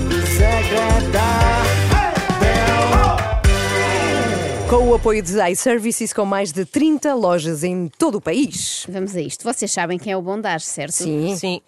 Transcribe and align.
desagradável. 0.08 1.20
Com 4.68 4.88
o 4.88 4.94
apoio 4.96 5.22
de 5.22 5.40
iServices, 5.52 6.12
com 6.12 6.24
mais 6.24 6.50
de 6.50 6.64
30 6.64 7.14
lojas 7.14 7.62
em 7.62 7.86
todo 7.96 8.16
o 8.16 8.20
país. 8.20 8.84
Vamos 8.88 9.14
a 9.14 9.20
isto. 9.20 9.44
Vocês 9.44 9.70
sabem 9.70 10.00
quem 10.00 10.12
é 10.12 10.16
o 10.16 10.22
bondage, 10.22 10.64
certo? 10.64 10.94
Sim. 10.94 11.36
Sim. 11.36 11.60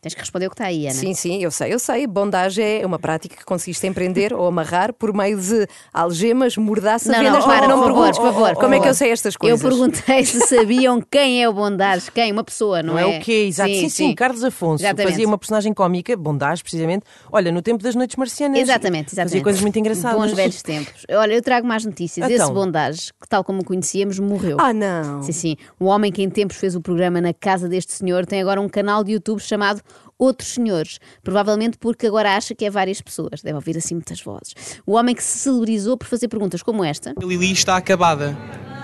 Tens 0.00 0.14
que 0.14 0.20
responder 0.20 0.46
o 0.46 0.50
que 0.50 0.54
está 0.54 0.66
aí, 0.66 0.84
Ana. 0.86 0.94
Sim, 0.94 1.14
sim, 1.14 1.42
eu 1.42 1.50
sei, 1.50 1.72
eu 1.74 1.78
sei. 1.78 2.06
Bondage 2.06 2.62
é 2.62 2.84
uma 2.86 2.98
prática 2.98 3.34
que 3.36 3.44
consiste 3.44 3.84
em 3.86 3.92
prender 3.92 4.32
ou 4.32 4.46
amarrar 4.46 4.92
por 4.92 5.12
meio 5.12 5.40
de 5.40 5.66
algemas, 5.92 6.56
mordaça, 6.56 7.10
Não, 7.10 7.22
não, 7.22 7.24
vendas. 7.32 7.44
para, 7.44 7.66
não, 7.66 7.80
por 7.82 7.88
me 7.88 7.94
favor, 7.94 8.14
por 8.14 8.22
favor. 8.32 8.54
Como 8.56 8.74
é 8.74 8.80
que 8.80 8.88
eu 8.88 8.94
sei 8.94 9.10
estas 9.10 9.34
Eu 9.34 9.38
coisas? 9.40 9.60
perguntei 9.62 10.24
se 10.24 10.40
sabiam 10.46 11.00
quem 11.00 11.42
é 11.42 11.48
o 11.48 11.52
bondage. 11.52 12.10
Quem? 12.12 12.30
Uma 12.30 12.44
pessoa, 12.44 12.82
não, 12.82 12.94
Não 12.94 12.98
é 13.00 13.06
o 13.06 13.20
quê? 13.20 13.46
Exato. 13.48 13.70
Sim, 13.70 13.88
sim, 13.88 14.14
Carlos 14.14 14.44
Afonso 14.44 14.84
Exatamente. 14.84 15.10
fazia 15.12 15.26
uma 15.26 15.38
personagem 15.38 15.72
cómica, 15.74 16.16
bondage, 16.16 16.62
precisamente. 16.62 17.04
Olha, 17.32 17.50
no 17.50 17.62
tempo 17.62 17.82
das 17.82 17.94
noites 17.94 18.16
marcianas. 18.16 18.58
Exatamente, 18.60 19.08
exatamente. 19.08 19.30
Fazia 19.30 19.42
coisas 19.42 19.60
muito 19.62 19.78
engraçadas. 19.78 20.18
Bons 20.20 20.32
velhos 20.32 20.62
tempos. 20.62 21.04
Olha, 21.10 21.32
eu 21.34 21.42
trago 21.42 21.66
mais 21.66 21.84
notícias. 21.84 22.30
Então. 22.30 22.44
Esse 22.46 22.52
bondage, 22.54 23.12
que 23.20 23.28
tal 23.28 23.42
como 23.42 23.60
o 23.62 23.64
conhecíamos, 23.64 24.18
morreu. 24.18 24.56
Ah, 24.60 24.72
não. 24.72 25.22
Sim, 25.22 25.32
sim. 25.32 25.56
Um 25.80 25.86
homem 25.86 26.12
que 26.12 26.22
em 26.22 26.30
tempos 26.30 26.56
fez 26.56 26.74
o 26.76 26.80
programa 26.80 27.20
na 27.20 27.32
casa 27.34 27.68
deste 27.68 27.92
senhor 27.92 28.26
tem 28.26 28.40
agora 28.40 28.60
um 28.60 28.68
canal 28.68 29.02
de 29.02 29.12
YouTube 29.12 29.40
chamado 29.40 29.80
Outros 30.18 30.48
Senhores. 30.54 30.98
Provavelmente 31.22 31.76
porque 31.78 32.06
agora 32.06 32.36
acha 32.36 32.54
que 32.54 32.64
é 32.64 32.70
várias 32.70 33.00
pessoas. 33.00 33.42
Deve 33.42 33.54
ouvir 33.56 33.76
assim 33.76 33.94
muitas 33.94 34.20
vozes. 34.20 34.54
O 34.86 34.92
homem 34.94 35.14
que 35.14 35.22
se 35.22 35.38
celebrizou 35.38 35.96
por 35.96 36.06
fazer 36.06 36.28
perguntas 36.28 36.62
como 36.62 36.84
esta. 36.84 37.12
A 37.20 37.24
Lili 37.24 37.52
está 37.52 37.76
acabada. 37.76 38.36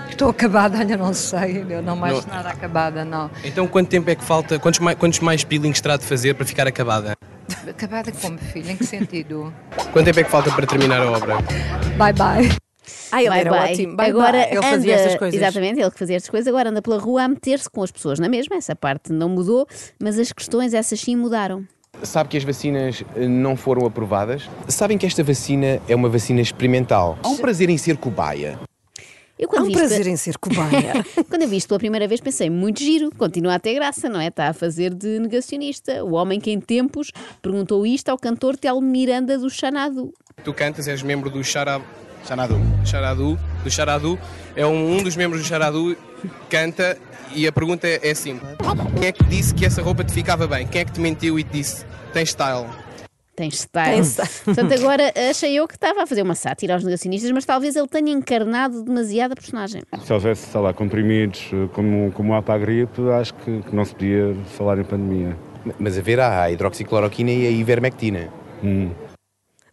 Estou 0.09 0.29
acabada, 0.29 0.77
ainda 0.77 0.95
não 0.95 1.11
sei, 1.11 1.65
eu 1.67 1.81
não 1.81 1.95
mais 1.95 2.23
Não. 2.25 2.33
nada 2.35 2.49
acabada, 2.49 3.03
não. 3.03 3.31
Então 3.43 3.67
quanto 3.67 3.89
tempo 3.89 4.07
é 4.11 4.15
que 4.15 4.23
falta? 4.23 4.59
Quantos 4.59 4.79
mais, 4.79 4.95
quantos 4.97 5.19
mais 5.19 5.43
peelings 5.43 5.81
terá 5.81 5.97
de 5.97 6.05
fazer 6.05 6.35
para 6.35 6.45
ficar 6.45 6.67
acabada? 6.67 7.13
Acabada 7.67 8.11
como, 8.11 8.37
filho? 8.37 8.69
Em 8.69 8.77
que 8.77 8.85
sentido? 8.85 9.51
Quanto 9.91 10.05
tempo 10.05 10.19
é 10.19 10.23
que 10.23 10.29
falta 10.29 10.51
para 10.51 10.67
terminar 10.67 11.01
a 11.01 11.11
obra? 11.11 11.37
Bye 11.97 12.13
bye. 12.13 12.62
Ah, 13.11 13.21
ele 13.21 13.29
Bye, 13.29 13.39
era 13.39 13.49
bye. 13.51 13.71
ótimo. 13.73 13.95
Bye, 13.95 14.09
agora 14.09 14.31
bye. 14.39 14.47
Ele 14.49 14.57
anda, 14.57 14.67
fazia 14.67 14.93
estas 14.95 15.15
coisas. 15.15 15.41
Exatamente, 15.41 15.79
ele 15.79 15.91
que 15.91 15.99
fazia 15.99 16.15
estas 16.15 16.29
coisas, 16.29 16.47
agora 16.47 16.69
anda 16.69 16.81
pela 16.81 16.97
rua 16.97 17.23
a 17.23 17.27
meter-se 17.27 17.69
com 17.69 17.81
as 17.83 17.91
pessoas 17.91 18.19
na 18.19 18.27
mesma. 18.29 18.55
Essa 18.55 18.75
parte 18.75 19.11
não 19.13 19.29
mudou, 19.29 19.67
mas 19.99 20.19
as 20.19 20.31
questões, 20.31 20.73
essas 20.73 20.99
sim, 20.99 21.15
mudaram. 21.15 21.65
Sabe 22.01 22.29
que 22.29 22.37
as 22.37 22.43
vacinas 22.43 23.03
eh, 23.15 23.27
não 23.27 23.55
foram 23.55 23.85
aprovadas? 23.85 24.49
Sabem 24.67 24.97
que 24.97 25.05
esta 25.05 25.23
vacina 25.23 25.79
é 25.87 25.95
uma 25.95 26.09
vacina 26.09 26.41
experimental. 26.41 27.17
Há 27.23 27.27
um 27.29 27.37
prazer 27.37 27.69
em 27.69 27.77
ser 27.77 27.97
cobaia. 27.97 28.59
Eu 29.37 29.49
Há 29.55 29.61
um 29.61 29.65
vi 29.65 29.71
isto- 29.71 29.77
prazer 29.79 30.07
em 30.07 30.15
ser 30.15 30.37
cobaia. 30.37 30.93
Quando 31.29 31.41
eu 31.43 31.47
vi 31.47 31.57
isto 31.57 31.67
pela 31.67 31.79
primeira 31.79 32.07
vez 32.07 32.19
pensei, 32.21 32.49
muito 32.49 32.79
giro, 32.79 33.09
continua 33.17 33.55
a 33.55 33.59
ter 33.59 33.73
graça, 33.75 34.07
não 34.09 34.19
é? 34.19 34.27
Está 34.27 34.47
a 34.47 34.53
fazer 34.53 34.93
de 34.93 35.19
negacionista. 35.19 36.03
O 36.03 36.13
homem 36.13 36.39
que 36.39 36.51
em 36.51 36.59
tempos 36.59 37.11
perguntou 37.41 37.85
isto 37.85 38.09
ao 38.09 38.17
cantor 38.17 38.57
Telmo 38.57 38.81
Miranda 38.87 39.37
do 39.37 39.49
Xanadu. 39.49 40.13
Tu 40.43 40.53
cantas, 40.53 40.87
és 40.87 41.01
membro 41.03 41.29
do 41.29 41.43
Xara... 41.43 41.81
Xaradu. 42.25 42.59
Xaradu. 42.85 43.39
Do 43.63 43.71
Xaradu. 43.71 44.19
É 44.55 44.65
um, 44.65 44.97
um 44.97 45.03
dos 45.03 45.15
membros 45.15 45.41
do 45.41 45.47
Xaradu 45.47 45.95
canta 46.49 46.97
e 47.35 47.47
a 47.47 47.51
pergunta 47.51 47.87
é, 47.87 47.99
é 48.01 48.13
simples. 48.13 48.55
Quem 48.97 49.07
é 49.07 49.11
que 49.11 49.23
disse 49.25 49.53
que 49.53 49.65
essa 49.65 49.81
roupa 49.81 50.03
te 50.03 50.13
ficava 50.13 50.47
bem? 50.47 50.67
Quem 50.67 50.81
é 50.81 50.85
que 50.85 50.91
te 50.91 51.01
mentiu 51.01 51.39
e 51.39 51.43
te 51.43 51.51
disse 51.51 51.85
tem 52.13 52.25
style? 52.25 52.67
Tens 53.35 53.61
style. 53.61 53.91
Tem 53.91 54.03
style. 54.03 54.29
Portanto, 54.45 54.73
agora 54.73 55.11
achei 55.31 55.57
eu 55.57 55.67
que 55.67 55.73
estava 55.73 56.03
a 56.03 56.07
fazer 56.07 56.21
uma 56.21 56.35
sátira 56.35 56.75
aos 56.75 56.83
negacionistas, 56.83 57.31
mas 57.31 57.43
talvez 57.43 57.75
ele 57.75 57.87
tenha 57.87 58.11
encarnado 58.11 58.83
demasiado 58.83 59.31
a 59.31 59.35
personagem. 59.35 59.81
Se 60.05 60.13
houvesse, 60.13 60.51
sei 60.51 60.61
lá, 60.61 60.71
comprimidos 60.71 61.49
eh, 61.51 61.67
como, 61.73 62.11
como 62.11 62.35
há 62.35 62.43
para 62.43 62.53
a 62.53 62.57
gripe, 62.59 63.01
acho 63.19 63.33
que, 63.33 63.63
que 63.63 63.75
não 63.75 63.83
se 63.83 63.93
podia 63.93 64.35
falar 64.55 64.77
em 64.77 64.83
pandemia. 64.83 65.35
Mas 65.79 65.97
a 65.97 66.01
ver 66.01 66.19
há 66.19 66.43
a 66.43 66.51
hidroxicloroquina 66.51 67.31
e 67.31 67.47
a 67.47 67.49
ivermectina. 67.49 68.29
Hum. 68.63 68.91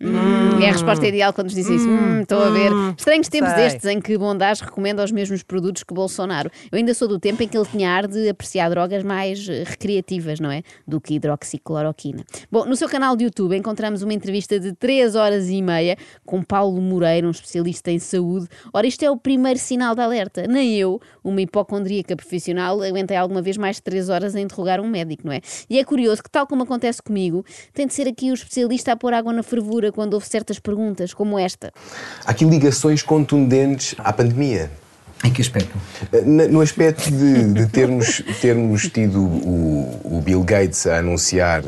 É 0.02 0.70
a 0.70 0.72
resposta 0.72 1.06
ideal 1.06 1.30
quando 1.30 1.48
nos 1.48 1.54
dizem 1.54 1.76
isso. 1.76 1.86
Hum, 1.86 2.22
estou 2.22 2.42
a 2.42 2.48
ver. 2.48 2.72
Estranhos 2.96 3.28
tempos 3.28 3.50
sei. 3.52 3.66
estes 3.66 3.84
em 3.84 4.00
que 4.00 4.16
Bondage 4.16 4.64
recomenda 4.64 5.04
os 5.04 5.12
mesmos 5.12 5.42
produtos 5.42 5.82
que 5.82 5.92
Bolsonaro. 5.92 6.50
Eu 6.72 6.78
ainda 6.78 6.94
sou 6.94 7.06
do 7.06 7.18
tempo 7.18 7.42
em 7.42 7.48
que 7.48 7.56
ele 7.56 7.66
tinha 7.66 7.90
ar 7.90 8.06
de 8.06 8.30
apreciar 8.30 8.70
drogas 8.70 9.02
mais 9.02 9.46
eh, 9.46 9.62
recreativas, 9.66 10.40
não 10.40 10.50
é? 10.50 10.62
Do 10.88 11.02
que 11.02 11.14
hidroxicloroquina. 11.14 12.24
Bom, 12.50 12.64
no 12.64 12.76
seu 12.76 12.88
canal 12.88 13.14
de 13.14 13.24
YouTube 13.24 13.54
encontramos 13.54 14.02
uma 14.02 14.14
entrevista 14.14 14.58
de 14.58 14.72
3 14.72 15.14
horas 15.16 15.50
e 15.50 15.60
meia 15.60 15.98
com 16.24 16.42
Paulo 16.42 16.80
Moreira, 16.80 17.26
um 17.26 17.30
especialista 17.30 17.90
em 17.90 17.98
saúde. 17.98 18.48
Ora, 18.72 18.86
isto 18.86 19.04
é 19.04 19.10
o 19.10 19.18
primeiro 19.18 19.58
sinal 19.58 19.94
de 19.94 20.00
alerta. 20.00 20.46
Nem 20.46 20.78
eu, 20.78 20.98
uma 21.22 21.42
hipocondríaca 21.42 22.16
profissional, 22.16 22.80
aguentei 22.80 23.18
alguma 23.18 23.42
vez 23.42 23.58
mais 23.58 23.76
de 23.76 23.82
3 23.82 24.08
horas 24.08 24.34
a 24.34 24.40
interrogar 24.40 24.80
um 24.80 24.88
médico, 24.88 25.26
não 25.26 25.32
é? 25.32 25.42
E 25.68 25.78
é 25.78 25.84
curioso 25.84 26.22
que, 26.22 26.30
tal 26.30 26.46
como 26.46 26.62
acontece 26.62 27.02
comigo, 27.02 27.44
tem 27.74 27.86
de 27.86 27.92
ser 27.92 28.08
aqui 28.08 28.30
o 28.30 28.34
especialista 28.34 28.92
a 28.92 28.96
pôr 28.96 29.12
água 29.12 29.30
na 29.30 29.42
fervura 29.42 29.89
quando 29.92 30.14
houve 30.14 30.26
certas 30.26 30.58
perguntas, 30.58 31.12
como 31.14 31.38
esta. 31.38 31.72
Há 32.24 32.30
aqui 32.30 32.44
ligações 32.44 33.02
contundentes 33.02 33.94
à 33.98 34.12
pandemia. 34.12 34.70
Em 35.22 35.30
que 35.30 35.42
aspecto? 35.42 35.76
Eh, 36.12 36.22
No 36.22 36.60
aspecto 36.60 37.10
de, 37.10 37.52
de 37.52 37.66
termos, 37.66 38.22
termos 38.40 38.88
tido 38.88 39.20
o, 39.22 40.00
o 40.04 40.22
Bill 40.22 40.42
Gates 40.42 40.86
a 40.86 40.98
anunciar, 40.98 41.62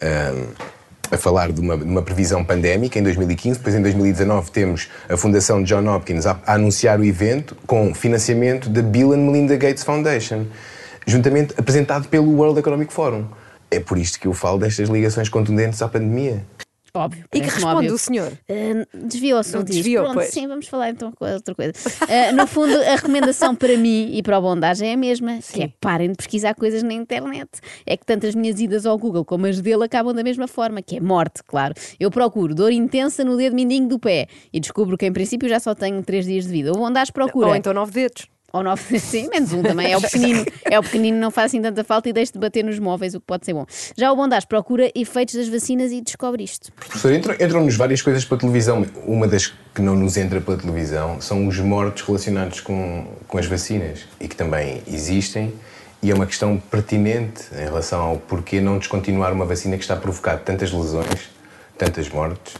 ahm, 0.00 0.48
a 1.10 1.16
falar 1.16 1.50
de 1.50 1.60
uma, 1.60 1.76
de 1.76 1.84
uma 1.84 2.02
previsão 2.02 2.44
pandémica 2.44 2.98
em 2.98 3.02
2015, 3.02 3.58
depois 3.58 3.74
em 3.74 3.82
2019 3.82 4.50
temos 4.50 4.88
a 5.08 5.16
Fundação 5.16 5.62
John 5.62 5.88
Hopkins 5.88 6.26
a, 6.26 6.38
a 6.46 6.54
anunciar 6.54 7.00
o 7.00 7.04
evento 7.04 7.56
com 7.66 7.92
financiamento 7.94 8.68
da 8.68 8.82
Bill 8.82 9.12
and 9.12 9.18
Melinda 9.18 9.56
Gates 9.56 9.82
Foundation, 9.82 10.46
juntamente 11.06 11.54
apresentado 11.56 12.06
pelo 12.08 12.30
World 12.36 12.58
Economic 12.60 12.92
Forum. 12.92 13.24
É 13.70 13.80
por 13.80 13.98
isto 13.98 14.20
que 14.20 14.26
eu 14.26 14.34
falo 14.34 14.58
destas 14.58 14.88
ligações 14.88 15.28
contundentes 15.28 15.80
à 15.80 15.88
pandemia. 15.88 16.44
Óbvio. 16.92 17.24
E 17.32 17.40
que 17.40 17.46
responde 17.46 17.76
óbvio. 17.76 17.94
o 17.94 17.98
senhor? 17.98 18.32
Uh, 18.48 19.06
desviou 19.06 19.40
o 19.40 19.62
desviou, 19.62 20.04
Pronto, 20.04 20.16
pois. 20.16 20.30
sim, 20.30 20.46
vamos 20.46 20.66
falar 20.66 20.90
então 20.90 21.12
com 21.12 21.24
outra 21.24 21.54
coisa. 21.54 21.72
Uh, 21.72 22.34
no 22.36 22.46
fundo, 22.46 22.74
a 22.76 22.96
recomendação 22.96 23.54
para 23.54 23.76
mim 23.76 24.10
e 24.12 24.22
para 24.22 24.38
o 24.38 24.42
Bondagem 24.42 24.90
é 24.90 24.94
a 24.94 24.96
mesma, 24.96 25.38
que 25.52 25.62
é 25.62 25.72
parem 25.80 26.10
de 26.10 26.16
pesquisar 26.16 26.54
coisas 26.54 26.82
na 26.82 26.92
internet. 26.92 27.48
É 27.86 27.96
que 27.96 28.04
tanto 28.04 28.26
as 28.26 28.34
minhas 28.34 28.60
idas 28.60 28.86
ao 28.86 28.98
Google 28.98 29.24
como 29.24 29.46
as 29.46 29.60
dele 29.60 29.84
acabam 29.84 30.14
da 30.14 30.22
mesma 30.22 30.48
forma, 30.48 30.82
que 30.82 30.96
é 30.96 31.00
morte, 31.00 31.42
claro. 31.44 31.74
Eu 31.98 32.10
procuro 32.10 32.54
dor 32.54 32.72
intensa 32.72 33.24
no 33.24 33.36
dedo 33.36 33.54
mindinho 33.54 33.88
do 33.88 33.98
pé 33.98 34.26
e 34.52 34.58
descubro 34.60 34.96
que 34.96 35.06
em 35.06 35.12
princípio 35.12 35.48
já 35.48 35.60
só 35.60 35.74
tenho 35.74 36.02
3 36.02 36.24
dias 36.24 36.44
de 36.44 36.50
vida. 36.50 36.72
O 36.72 36.74
Bondage 36.74 37.12
procura... 37.12 37.48
Ou 37.48 37.54
então 37.54 37.72
nove 37.72 37.92
dedos. 37.92 38.28
Ou 38.52 38.62
nove, 38.62 38.98
sim, 39.00 39.28
menos 39.28 39.52
um 39.52 39.62
também. 39.62 39.92
É 39.92 39.96
o 39.96 40.00
pequenino. 40.00 40.44
É 40.64 40.78
o 40.78 40.82
pequenino, 40.82 41.18
não 41.18 41.30
faz 41.30 41.50
assim 41.52 41.62
tanta 41.62 41.84
falta 41.84 42.08
e 42.08 42.12
deixa 42.12 42.32
de 42.32 42.38
bater 42.38 42.64
nos 42.64 42.78
móveis, 42.78 43.14
o 43.14 43.20
que 43.20 43.26
pode 43.26 43.44
ser 43.46 43.54
bom. 43.54 43.64
Já 43.96 44.10
o 44.12 44.16
Bondage 44.16 44.46
procura 44.46 44.90
efeitos 44.94 45.34
das 45.34 45.48
vacinas 45.48 45.92
e 45.92 46.00
descobre 46.00 46.42
isto. 46.42 46.72
Professor, 46.72 47.12
entram- 47.12 47.34
entram-nos 47.34 47.76
várias 47.76 48.02
coisas 48.02 48.24
pela 48.24 48.40
televisão. 48.40 48.84
Uma 49.06 49.26
das 49.28 49.46
que 49.74 49.80
não 49.80 49.94
nos 49.94 50.16
entra 50.16 50.40
pela 50.40 50.56
televisão 50.56 51.20
são 51.20 51.46
os 51.46 51.58
mortos 51.58 52.02
relacionados 52.02 52.60
com, 52.60 53.06
com 53.28 53.38
as 53.38 53.46
vacinas 53.46 54.00
e 54.20 54.26
que 54.26 54.34
também 54.36 54.82
existem. 54.86 55.52
E 56.02 56.10
é 56.10 56.14
uma 56.14 56.24
questão 56.26 56.56
pertinente 56.58 57.44
em 57.52 57.64
relação 57.64 58.00
ao 58.00 58.16
porquê 58.16 58.58
não 58.60 58.78
descontinuar 58.78 59.32
uma 59.34 59.44
vacina 59.44 59.76
que 59.76 59.82
está 59.84 59.94
a 59.94 59.98
provocar 59.98 60.38
tantas 60.38 60.72
lesões, 60.72 61.28
tantas 61.76 62.08
mortes, 62.08 62.54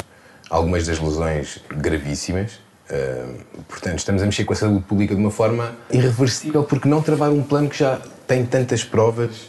algumas 0.50 0.86
das 0.86 0.98
lesões 0.98 1.58
gravíssimas. 1.74 2.60
Uh, 2.90 3.62
portanto, 3.68 3.98
estamos 3.98 4.20
a 4.20 4.26
mexer 4.26 4.44
com 4.44 4.52
a 4.52 4.56
saúde 4.56 4.84
pública 4.84 5.14
de 5.14 5.20
uma 5.20 5.30
forma 5.30 5.76
irreversível 5.92 6.64
porque 6.64 6.88
não 6.88 7.00
travar 7.00 7.30
um 7.30 7.42
plano 7.42 7.68
que 7.68 7.78
já 7.78 8.00
tem 8.26 8.44
tantas 8.44 8.82
provas 8.82 9.48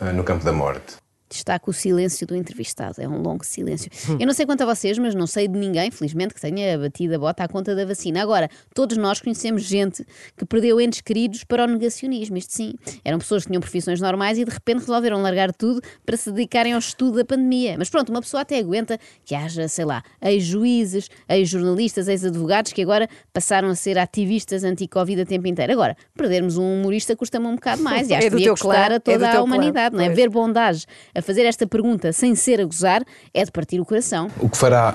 uh, 0.00 0.06
no 0.14 0.24
campo 0.24 0.42
da 0.42 0.52
morte. 0.52 0.96
Destaca 1.28 1.68
o 1.68 1.72
silêncio 1.72 2.26
do 2.26 2.34
entrevistado. 2.34 2.94
É 2.98 3.08
um 3.08 3.20
longo 3.20 3.44
silêncio. 3.44 3.90
Eu 4.18 4.26
não 4.26 4.32
sei 4.32 4.46
quanto 4.46 4.62
a 4.62 4.66
vocês, 4.66 4.98
mas 4.98 5.14
não 5.14 5.26
sei 5.26 5.46
de 5.46 5.58
ninguém, 5.58 5.90
felizmente, 5.90 6.34
que 6.34 6.40
tenha 6.40 6.78
batido 6.78 7.14
a 7.14 7.18
bota 7.18 7.44
à 7.44 7.48
conta 7.48 7.74
da 7.74 7.84
vacina. 7.84 8.22
Agora, 8.22 8.48
todos 8.74 8.96
nós 8.96 9.20
conhecemos 9.20 9.62
gente 9.62 10.06
que 10.36 10.44
perdeu 10.44 10.80
entes 10.80 11.00
queridos 11.00 11.44
para 11.44 11.64
o 11.64 11.66
negacionismo. 11.66 12.36
Isto 12.36 12.54
sim. 12.54 12.74
Eram 13.04 13.18
pessoas 13.18 13.42
que 13.42 13.48
tinham 13.48 13.60
profissões 13.60 14.00
normais 14.00 14.38
e 14.38 14.44
de 14.44 14.50
repente 14.50 14.80
resolveram 14.80 15.20
largar 15.20 15.52
tudo 15.52 15.82
para 16.04 16.16
se 16.16 16.30
dedicarem 16.30 16.72
ao 16.72 16.78
estudo 16.78 17.18
da 17.18 17.24
pandemia. 17.24 17.76
Mas 17.78 17.90
pronto, 17.90 18.10
uma 18.10 18.20
pessoa 18.20 18.42
até 18.42 18.58
aguenta 18.58 18.98
que 19.24 19.34
haja, 19.34 19.68
sei 19.68 19.84
lá, 19.84 20.02
ex-juízes, 20.22 21.10
ex-jornalistas, 21.28 22.08
ex-advogados 22.08 22.72
que 22.72 22.82
agora 22.82 23.08
passaram 23.32 23.68
a 23.68 23.74
ser 23.74 23.98
ativistas 23.98 24.64
anti-Covid 24.64 25.22
a 25.22 25.26
tempo 25.26 25.46
inteiro. 25.46 25.72
Agora, 25.72 25.96
perdermos 26.16 26.56
um 26.56 26.80
humorista 26.80 27.14
custa-me 27.14 27.46
um 27.46 27.54
bocado 27.54 27.82
mais 27.82 28.08
e 28.08 28.14
acho 28.16 28.26
É 28.26 28.30
que 28.30 28.36
devia 28.36 28.46
teu 28.46 28.54
clã, 28.54 28.74
custar 28.74 28.92
a 28.92 28.94
é 28.94 28.98
toda 28.98 29.18
teu 29.18 29.26
a 29.26 29.30
clã, 29.32 29.42
humanidade, 29.42 29.96
não 29.96 30.02
é? 30.02 30.08
Ver 30.08 30.28
bondage 30.28 30.86
a 31.18 31.22
fazer 31.22 31.44
esta 31.44 31.66
pergunta 31.66 32.12
sem 32.12 32.34
ser 32.34 32.60
a 32.60 32.64
gozar 32.64 33.02
é 33.34 33.44
de 33.44 33.50
partir 33.50 33.80
o 33.80 33.84
coração. 33.84 34.30
O 34.38 34.48
que 34.48 34.56
fará 34.56 34.94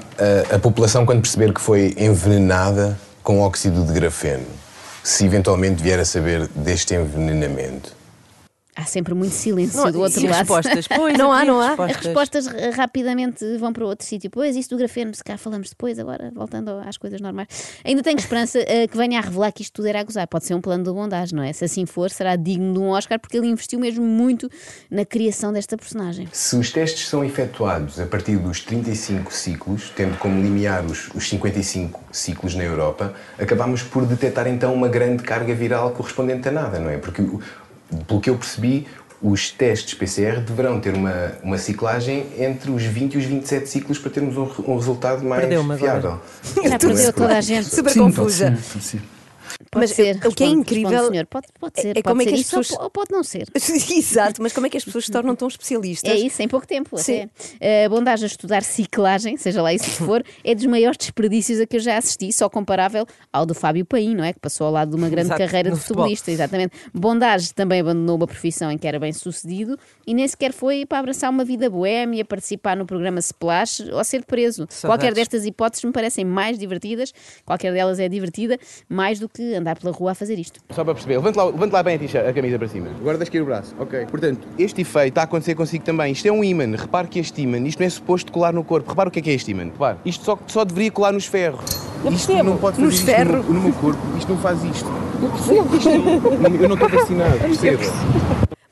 a, 0.51 0.55
a 0.55 0.59
população 0.59 1.05
quando 1.05 1.21
perceber 1.21 1.53
que 1.53 1.59
foi 1.59 1.93
envenenada 1.97 2.97
com 3.21 3.41
óxido 3.41 3.83
de 3.83 3.91
grafeno? 3.91 4.45
Se 5.03 5.25
eventualmente 5.25 5.83
vier 5.83 5.99
a 5.99 6.05
saber 6.05 6.47
deste 6.55 6.95
envenenamento? 6.95 7.93
Há 8.75 8.85
sempre 8.85 9.13
muito 9.13 9.33
silêncio 9.33 9.77
Não, 9.83 9.91
do 9.91 9.99
outro 10.01 10.19
e 10.19 10.27
lado. 10.27 10.39
respostas? 10.39 10.87
Pois, 10.93 11.17
Não 11.17 11.31
há, 11.31 11.45
não 11.45 11.61
há. 11.61 11.73
As 11.73 11.95
respostas 11.97 12.47
rapidamente 12.75 13.57
vão 13.57 13.71
para 13.71 13.85
outro 13.85 14.05
sítio. 14.05 14.29
Pois, 14.29 14.55
isso 14.55 14.69
do 14.71 14.77
grafeno, 14.77 15.13
se 15.13 15.23
cá 15.23 15.37
falamos 15.37 15.69
depois, 15.69 15.97
agora 15.99 16.31
voltando 16.33 16.71
às 16.85 16.97
coisas 16.97 17.21
normais. 17.21 17.47
Ainda 17.85 18.01
tenho 18.01 18.17
esperança 18.17 18.59
eh, 18.67 18.87
que 18.87 18.97
venha 18.97 19.19
a 19.19 19.21
revelar 19.21 19.51
que 19.51 19.61
isto 19.61 19.73
tudo 19.73 19.87
era 19.87 19.99
a 19.99 20.03
gozar. 20.03 20.27
Pode 20.27 20.45
ser 20.45 20.55
um 20.55 20.61
plano 20.61 20.83
de 20.83 20.91
bondagem, 20.91 21.35
não 21.35 21.43
é? 21.43 21.53
Se 21.53 21.65
assim 21.65 21.85
for, 21.85 22.09
será 22.09 22.35
digno 22.35 22.73
de 22.73 22.79
um 22.79 22.89
Oscar, 22.89 23.19
porque 23.19 23.37
ele 23.37 23.47
investiu 23.47 23.79
mesmo 23.79 24.03
muito 24.03 24.49
na 24.89 25.05
criação 25.05 25.53
desta 25.53 25.77
personagem. 25.77 26.27
Se 26.31 26.55
os 26.55 26.71
testes 26.71 27.07
são 27.07 27.23
efetuados 27.23 27.99
a 27.99 28.05
partir 28.05 28.37
dos 28.37 28.59
35 28.61 29.33
ciclos, 29.33 29.91
tendo 29.95 30.17
como 30.17 30.41
limiar 30.41 30.83
os, 30.85 31.09
os 31.13 31.29
55 31.29 31.99
ciclos 32.11 32.55
na 32.55 32.63
Europa, 32.63 33.13
acabamos 33.39 33.83
por 33.83 34.05
detectar 34.05 34.47
então 34.47 34.73
uma 34.73 34.87
grande 34.87 35.23
carga 35.23 35.53
viral 35.53 35.91
correspondente 35.91 36.47
a 36.49 36.51
nada, 36.51 36.79
não 36.79 36.89
é? 36.89 36.97
Porque, 36.97 37.21
o- 37.21 37.39
pelo 38.07 38.21
que 38.21 38.29
eu 38.29 38.37
percebi, 38.37 38.87
os 39.21 39.49
testes 39.49 39.93
PCR 39.93 40.41
deverão 40.41 40.81
ter 40.81 40.93
uma, 40.93 41.31
uma 41.41 41.57
ciclagem 41.57 42.25
entre 42.37 42.69
os 42.69 42.83
20 42.83 43.13
e 43.13 43.17
os 43.17 43.23
27 43.23 43.69
ciclos 43.69 43.97
para 43.97 44.11
termos 44.11 44.35
um, 44.35 44.49
um 44.67 44.75
resultado 44.75 45.23
mais 45.23 45.41
Perdeu-me 45.41 45.73
agora. 45.73 45.91
fiável. 45.91 46.21
Já 46.69 46.77
perdeu 46.79 47.13
toda 47.13 47.37
a 47.37 47.41
gente. 47.41 47.69
Super 47.73 47.91
Sim, 47.93 47.99
confusa. 48.01 48.57
ser, 48.57 48.73
pode 48.73 48.85
ser. 48.85 49.01
Pode 49.73 49.87
Mas 49.87 49.91
ser. 49.91 50.19
o 50.25 50.31
que 50.31 50.43
é 50.43 50.47
incrível 50.47 51.09
senhor. 51.09 51.25
Pode, 51.25 51.47
pode 51.59 51.81
ser. 51.81 51.89
é 51.89 51.93
pode 51.95 52.03
como 52.03 52.21
é 52.21 52.25
ser 52.25 52.31
que 52.31 52.35
as 52.39 52.43
pessoas- 52.43 52.71
ou 52.79 52.89
pode 52.89 53.11
não 53.11 53.23
ser. 53.23 53.47
Exato, 53.91 54.41
mas 54.41 54.53
como 54.53 54.67
é 54.67 54.69
que 54.69 54.77
as 54.77 54.83
pessoas 54.85 55.05
se 55.05 55.11
tornam 55.11 55.35
tão 55.35 55.47
especialistas? 55.47 56.09
É 56.11 56.15
isso, 56.15 56.41
em 56.41 56.47
pouco 56.47 56.67
tempo. 56.67 56.97
Sim. 56.97 57.29
Até. 57.55 57.85
A 57.85 57.89
bondagem 57.89 58.23
a 58.25 58.27
estudar 58.27 58.63
ciclagem, 58.63 59.35
seja 59.37 59.61
lá 59.61 59.73
isso 59.73 59.85
que 59.85 59.91
for, 60.03 60.23
é 60.43 60.53
dos 60.55 60.65
maiores 60.65 60.97
desperdícios 60.97 61.59
a 61.59 61.65
que 61.65 61.77
eu 61.77 61.79
já 61.79 61.97
assisti, 61.97 62.31
só 62.31 62.47
comparável 62.49 63.05
ao 63.31 63.45
do 63.45 63.53
Fábio 63.55 63.85
Paim, 63.85 64.15
não 64.15 64.23
é? 64.23 64.31
Que 64.33 64.39
passou 64.39 64.67
ao 64.67 64.73
lado 64.73 64.89
de 64.91 64.95
uma 64.95 65.09
grande 65.09 65.27
Exato, 65.27 65.39
carreira 65.41 65.69
de 65.71 65.75
futebol. 65.77 66.03
futebolista, 66.03 66.31
exatamente. 66.31 66.73
Bondage 66.93 67.53
também 67.53 67.81
abandonou 67.81 68.15
uma 68.15 68.27
profissão 68.27 68.71
em 68.71 68.77
que 68.77 68.87
era 68.87 68.99
bem 68.99 69.11
sucedido 69.11 69.77
e 70.05 70.13
nem 70.13 70.27
sequer 70.27 70.53
foi 70.53 70.85
para 70.85 70.99
abraçar 70.99 71.29
uma 71.29 71.43
vida 71.43 71.69
boémia, 71.69 72.23
participar 72.23 72.75
no 72.77 72.85
programa 72.85 73.19
Splash 73.19 73.81
ou 73.91 74.03
ser 74.03 74.23
preso. 74.23 74.67
Saudades. 74.69 74.81
Qualquer 74.81 75.13
destas 75.13 75.45
hipóteses 75.45 75.83
me 75.83 75.91
parecem 75.91 76.23
mais 76.25 76.57
divertidas, 76.57 77.13
qualquer 77.45 77.73
delas 77.73 77.99
é 77.99 78.07
divertida, 78.07 78.57
mais 78.87 79.19
do 79.19 79.27
que 79.27 79.55
andar 79.63 79.77
pela 79.80 79.92
rua 79.94 80.12
a 80.12 80.15
fazer 80.15 80.38
isto. 80.38 80.60
Só 80.69 80.83
para 80.83 80.94
perceber, 80.94 81.18
levante 81.18 81.36
lá, 81.38 81.45
levante 81.45 81.71
lá 81.71 81.81
bem 81.83 81.95
a, 81.98 82.30
a 82.30 82.33
camisa 82.33 82.60
para 82.60 82.68
cima. 82.68 82.88
Agora 83.00 83.18
deixa 83.18 83.31
cair 83.31 83.42
o 83.42 83.45
braço. 83.45 83.75
Ok. 83.80 84.06
Portanto, 84.06 84.48
este 84.60 84.81
efeito 84.81 85.07
está 85.10 85.21
a 85.21 85.24
acontecer 85.24 85.56
consigo 85.56 85.83
também. 85.83 86.12
Isto 86.12 86.27
é 86.27 86.31
um 86.31 86.44
ímã. 86.44 86.65
Repare 86.75 87.07
que 87.07 87.19
este 87.19 87.42
ímã, 87.42 87.57
isto 87.60 87.80
não 87.80 87.88
é 87.88 87.89
suposto 87.89 88.31
colar 88.31 88.54
no 88.54 88.63
corpo. 88.63 88.89
Repare 88.89 89.10
o 89.10 89.12
que 89.12 89.19
é 89.19 89.21
que 89.21 89.30
é 89.30 89.33
este 89.33 89.51
ímã. 89.51 89.63
Repare. 89.63 89.98
Isto 90.06 90.24
só, 90.25 90.38
só 90.48 90.63
deveria 90.65 90.92
colar 90.92 91.12
nos 91.12 91.25
ferros. 91.25 91.62
isto 92.12 92.33
não 92.44 92.57
pode 92.57 92.75
fazer 92.75 92.86
Nos 92.86 92.95
isto 92.95 93.06
ferros. 93.06 93.33
No, 93.33 93.44
meu, 93.44 93.54
no 93.54 93.62
meu 93.62 93.74
corpo. 93.74 94.00
Isto 94.18 94.31
não 94.31 94.39
faz 94.39 94.63
isto. 94.63 94.89
Eu 95.21 95.30
percebo 95.30 95.75
isto. 95.75 95.89
não- 95.89 96.56
Eu 96.62 96.68
não 96.69 96.75
estou 96.75 96.89
vacinado, 96.89 97.39
perceba. 97.39 97.83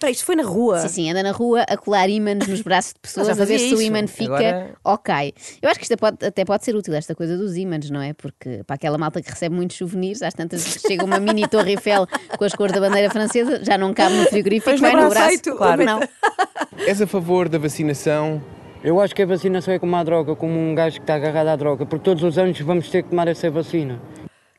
Espera, 0.01 0.11
isto 0.11 0.25
foi 0.25 0.35
na 0.35 0.41
rua. 0.41 0.79
Sim, 0.79 0.87
sim, 0.87 1.11
anda 1.11 1.21
na 1.21 1.31
rua 1.31 1.61
a 1.69 1.77
colar 1.77 2.09
ímãs 2.09 2.47
nos 2.47 2.61
braços 2.63 2.91
de 2.93 2.99
pessoas 3.01 3.39
a 3.39 3.45
ver 3.45 3.59
se 3.59 3.75
o 3.75 3.79
ímã 3.79 4.07
fica 4.07 4.33
Agora- 4.33 4.73
ou 4.83 4.97
cai. 4.97 5.31
Eu 5.61 5.69
acho 5.69 5.77
que 5.79 5.85
isto 5.85 5.95
pode- 5.95 6.25
até 6.25 6.43
pode 6.43 6.65
ser 6.65 6.75
útil, 6.75 6.95
esta 6.95 7.13
coisa 7.13 7.37
dos 7.37 7.55
ímãs, 7.55 7.87
não 7.91 8.01
é? 8.01 8.11
Porque 8.13 8.63
para 8.65 8.77
aquela 8.77 8.97
malta 8.97 9.21
que 9.21 9.29
recebe 9.29 9.53
muitos 9.53 9.77
souvenirs, 9.77 10.23
às 10.23 10.33
tantas 10.33 10.63
chega 10.87 11.05
uma 11.05 11.19
mini 11.19 11.47
Torre 11.47 11.73
Eiffel 11.73 12.07
com 12.35 12.43
as 12.43 12.53
cores 12.53 12.73
da 12.73 12.79
bandeira 12.81 13.11
francesa, 13.11 13.63
já 13.63 13.77
não 13.77 13.93
cabe 13.93 14.15
no 14.15 14.25
frigorífico, 14.25 14.75
vai 14.77 14.91
no 14.95 15.07
braço, 15.07 15.27
feito. 15.27 15.55
Claro, 15.55 15.85
não. 15.85 15.99
És 16.87 16.99
a 16.99 17.05
favor 17.05 17.47
da 17.47 17.59
vacinação? 17.59 18.41
Eu 18.83 18.99
acho 18.99 19.13
que 19.13 19.21
a 19.21 19.25
vacinação 19.27 19.71
é 19.71 19.77
como 19.77 19.95
a 19.95 20.03
droga, 20.03 20.35
como 20.35 20.57
um 20.57 20.73
gajo 20.73 20.95
que 20.95 21.03
está 21.03 21.13
agarrado 21.13 21.49
à 21.49 21.55
droga, 21.55 21.85
porque 21.85 22.03
todos 22.03 22.23
os 22.23 22.39
anos 22.39 22.59
vamos 22.61 22.89
ter 22.89 23.03
que 23.03 23.09
tomar 23.09 23.27
essa 23.27 23.51
vacina. 23.51 24.01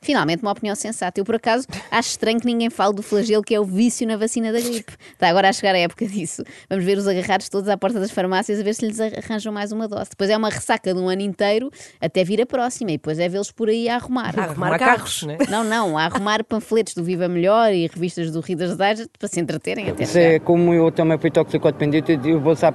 Finalmente, 0.03 0.43
uma 0.43 0.51
opinião 0.51 0.75
sensata. 0.75 1.21
Eu, 1.21 1.25
por 1.25 1.37
acaso, 1.37 1.67
acho 1.91 2.11
estranho 2.11 2.41
que 2.41 2.47
ninguém 2.47 2.69
fale 2.69 2.93
do 2.93 3.03
flagelo 3.03 3.43
que 3.43 3.55
é 3.55 3.61
o 3.61 3.65
vício 3.65 4.07
na 4.07 4.17
vacina 4.17 4.53
da 4.53 4.61
gripe. 4.61 4.93
Está 5.13 5.29
agora 5.29 5.49
a 5.49 5.53
chegar 5.53 5.77
a 5.77 5.79
época 5.79 6.05
disso. 6.07 6.43
Vamos 6.69 6.85
ver 6.85 6.99
os 6.99 7.07
agarrados 7.07 7.49
todos 7.49 7.69
à 7.69 7.77
porta 7.77 8.01
das 8.01 8.11
farmácias 8.11 8.59
a 8.59 8.63
ver 8.65 8.75
se 8.75 8.85
lhes 8.85 9.01
arranjam 9.01 9.53
mais 9.53 9.71
uma 9.71 9.87
dose. 9.87 10.11
Depois 10.11 10.29
é 10.29 10.37
uma 10.37 10.51
ressaca 10.51 10.93
de 10.93 10.99
um 10.99 11.09
ano 11.09 11.23
inteiro 11.23 11.71
até 12.01 12.25
vir 12.25 12.43
a 12.43 12.47
próxima 12.47 12.91
e 12.91 12.95
depois 12.95 13.19
é 13.21 13.29
vê-los 13.29 13.53
por 13.53 13.69
aí 13.69 13.89
a 13.89 13.95
arrumar. 13.95 14.35
A 14.37 14.43
arrumar 14.43 14.77
carros, 14.77 15.23
né? 15.23 15.39
Não, 15.49 15.63
não, 15.63 15.97
a 15.97 16.07
arrumar 16.07 16.43
panfletos 16.45 16.95
do 16.95 17.05
Viva 17.05 17.29
Melhor 17.29 17.73
e 17.73 17.87
revistas 17.87 18.33
do 18.33 18.41
Reader's 18.41 18.77
Digest 18.77 19.11
para 19.17 19.29
se 19.29 19.41
entreterem 19.41 19.89
até 19.89 20.03
Isso 20.03 20.19
é 20.19 20.41
como 20.41 20.75
eu 20.75 20.91
também 20.91 21.17
fui 21.17 21.31
toxicodependente, 21.31 22.19
eu 22.25 22.41
vou 22.41 22.57
ser, 22.57 22.73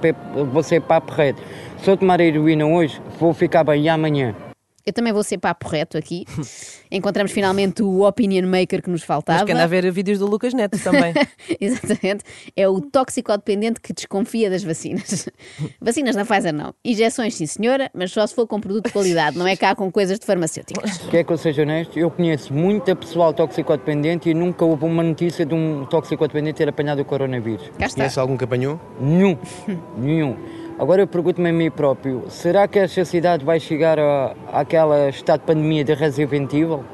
vou 0.50 0.62
ser 0.62 0.80
papo 0.80 1.12
reto. 1.12 1.42
Se 1.82 1.90
eu 1.90 1.96
tomar 1.96 2.20
a 2.20 2.24
heroína 2.24 2.64
hoje, 2.64 3.00
vou 3.18 3.34
ficar 3.34 3.64
bem 3.64 3.82
e 3.82 3.88
amanhã. 3.88 4.34
Eu 4.86 4.92
também 4.94 5.12
vou 5.12 5.22
ser 5.22 5.36
papo 5.36 5.68
reto 5.68 5.98
aqui. 5.98 6.24
Encontramos 6.90 7.32
finalmente 7.32 7.82
o 7.82 8.06
opinion 8.06 8.46
maker 8.46 8.82
que 8.82 8.90
nos 8.90 9.02
faltava. 9.02 9.40
Mas 9.40 9.46
que 9.46 9.52
anda 9.52 9.64
a 9.64 9.66
ver 9.66 9.90
vídeos 9.92 10.18
do 10.18 10.26
Lucas 10.26 10.54
Neto 10.54 10.78
também. 10.78 11.14
Exatamente. 11.60 12.24
É 12.56 12.68
o 12.68 12.80
toxicodependente 12.80 13.80
que 13.80 13.92
desconfia 13.92 14.50
das 14.50 14.62
vacinas. 14.62 15.28
Vacinas 15.80 16.16
na 16.16 16.24
Pfizer 16.24 16.52
não. 16.52 16.74
Injeções, 16.84 17.34
sim 17.34 17.46
senhora, 17.46 17.90
mas 17.94 18.10
só 18.10 18.26
se 18.26 18.34
for 18.34 18.46
com 18.46 18.60
produto 18.60 18.86
de 18.86 18.92
qualidade, 18.92 19.36
não 19.38 19.46
é 19.46 19.56
cá 19.56 19.74
com 19.74 19.90
coisas 19.90 20.18
de 20.18 20.26
farmacêuticas. 20.26 20.98
Quer 21.10 21.24
que 21.24 21.32
eu 21.32 21.36
seja 21.36 21.62
honesto? 21.62 21.98
Eu 21.98 22.10
conheço 22.10 22.52
muita 22.52 22.94
pessoal 22.94 23.32
toxicodependente 23.32 24.28
e 24.28 24.34
nunca 24.34 24.64
houve 24.64 24.84
uma 24.84 25.02
notícia 25.02 25.44
de 25.44 25.54
um 25.54 25.84
toxicodependente 25.86 26.58
ter 26.58 26.68
apanhado 26.68 27.00
o 27.00 27.04
coronavírus. 27.04 27.70
Cá 27.78 27.86
está. 27.86 27.96
Conhece 27.96 28.20
algum 28.20 28.36
que 28.36 28.44
apanhou? 28.44 28.80
Nenhum. 29.00 29.38
Nenhum. 29.96 30.36
Agora 30.78 31.02
eu 31.02 31.08
pergunto-me 31.08 31.50
a 31.50 31.52
mim 31.52 31.72
próprio, 31.72 32.26
será 32.28 32.68
que 32.68 32.78
esta 32.78 33.04
cidade 33.04 33.44
vai 33.44 33.58
chegar 33.58 33.98
àquela 34.52 35.08
estado 35.08 35.40
de 35.40 35.46
pandemia 35.46 35.82
de 35.82 35.92
Evil? 36.56 36.84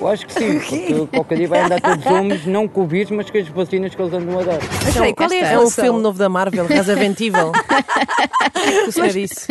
Eu 0.00 0.08
acho 0.08 0.26
que 0.26 0.32
sim, 0.32 0.58
porque 0.58 1.06
qualquer 1.16 1.36
dia 1.38 1.48
vai 1.48 1.60
andar 1.60 1.80
todos 1.80 2.06
homens, 2.06 2.46
não 2.46 2.68
com 2.68 2.82
o 2.82 2.86
vírus, 2.86 3.10
mas 3.10 3.30
com 3.30 3.38
as 3.38 3.48
vacinas 3.48 3.94
que 3.94 4.00
eles 4.02 4.12
andam 4.12 4.38
a 4.38 4.42
dar. 4.42 4.58
Mas 4.84 4.96
aí, 4.96 5.14
qual 5.14 5.30
é 5.30 5.38
É 5.38 5.44
relação? 5.48 5.84
filme 5.84 6.00
novo 6.02 6.18
da 6.18 6.28
Marvel, 6.28 6.66
Resident 6.66 7.20
Evil. 7.20 7.52
O 8.86 8.92
senhor 8.92 9.08
disse. 9.08 9.46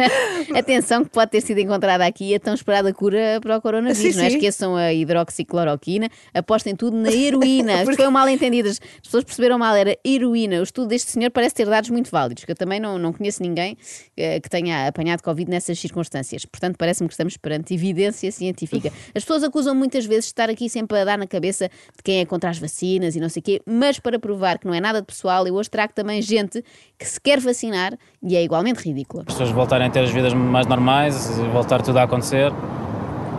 Atenção 0.56 1.04
que 1.04 1.10
pode 1.10 1.32
ter 1.32 1.42
sido 1.42 1.60
encontrada 1.60 2.06
aqui 2.06 2.34
a 2.36 2.40
tão 2.40 2.54
esperada 2.54 2.94
cura 2.94 3.40
para 3.42 3.58
o 3.58 3.62
coronavírus. 3.62 4.14
Sim, 4.14 4.20
não 4.20 4.26
é? 4.26 4.30
sim. 4.30 4.36
Esqueçam 4.36 4.76
a 4.76 4.94
hidroxicloroquina, 4.94 6.10
apostem 6.34 6.76
tudo 6.76 6.96
na 6.96 7.12
heroína. 7.12 7.84
Isto 7.84 7.96
foi 7.96 8.08
um 8.08 8.12
mal 8.12 8.30
entendido. 8.30 8.70
As 8.70 8.80
pessoas 9.04 9.24
perceberam 9.24 9.58
mal, 9.58 9.76
era 9.76 9.98
heroína. 10.06 10.60
O 10.60 10.64
estudo 10.64 10.88
deste 10.88 11.12
senhor 11.12 11.32
parece 11.32 11.56
ter 11.56 11.66
dados 11.66 11.90
muito 11.90 12.10
válidos, 12.12 12.46
que 12.46 12.52
eu 12.52 12.56
também 12.56 12.80
não, 12.80 12.98
não 12.98 13.12
conheço 13.12 13.42
ninguém 13.42 13.78
eh, 14.16 14.40
que 14.40 14.50
tenha 14.50 14.88
apanhado 14.88 15.22
Covid 15.22 15.50
nessas 15.50 15.80
circunstâncias. 15.80 16.46
Portanto, 16.46 16.76
parece-me 16.78 17.08
que 17.08 17.14
estamos 17.14 17.36
perante 17.36 17.74
evidência 17.74 18.32
científica. 18.32 18.92
As 19.16 19.24
pessoas 19.24 19.44
acusam 19.44 19.74
muitas 19.76 20.06
vezes 20.06 20.19
de 20.26 20.30
estar 20.32 20.50
aqui 20.50 20.70
sempre 20.70 21.00
a 21.00 21.06
dar 21.06 21.18
na 21.18 21.28
cabeça 21.28 21.68
de 21.68 22.04
quem 22.04 22.20
é 22.20 22.26
contra 22.26 22.50
as 22.50 22.58
vacinas 22.58 23.16
e 23.16 23.20
não 23.20 23.30
sei 23.30 23.40
o 23.40 23.44
quê, 23.44 23.62
mas 23.66 24.00
para 24.00 24.20
provar 24.20 24.58
que 24.60 24.66
não 24.68 24.74
é 24.74 24.80
nada 24.80 25.00
de 25.02 25.08
pessoal, 25.08 25.46
eu 25.48 25.54
hoje 25.56 25.70
trago 25.70 25.94
também 25.94 26.22
gente 26.22 26.64
que 26.98 27.06
se 27.06 27.20
quer 27.20 27.40
vacinar 27.40 27.98
e 28.22 28.36
é 28.36 28.44
igualmente 28.44 28.80
ridícula. 28.88 29.24
as 29.28 29.34
pessoas 29.34 29.50
voltarem 29.52 29.88
a 29.88 29.90
ter 29.90 30.00
as 30.00 30.12
vidas 30.12 30.34
mais 30.34 30.66
normais 30.68 31.38
e 31.38 31.42
voltar 31.50 31.82
tudo 31.82 31.98
a 31.98 32.04
acontecer, 32.04 32.52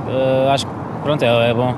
eh, 0.09 0.49
acho 0.51 0.67
que 0.67 0.73
pronto, 1.03 1.23
é, 1.25 1.51
é 1.51 1.55
bom. 1.55 1.75